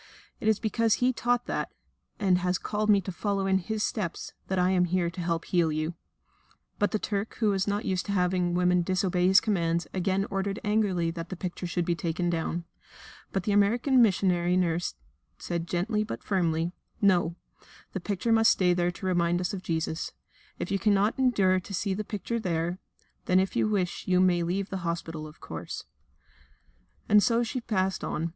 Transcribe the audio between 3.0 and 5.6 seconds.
to follow in His steps, that I am here to help to